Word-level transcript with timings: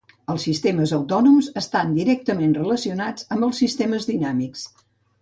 Els 0.33 0.45
sistemes 0.47 0.93
autònoms 0.97 1.51
estan 1.61 1.93
directament 1.99 2.57
relacionats 2.61 3.31
amb 3.37 3.49
els 3.51 3.63
sistemes 3.65 4.13
dinàmics. 4.15 4.69